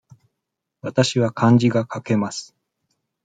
[0.81, 2.55] わたしは漢字が書けます。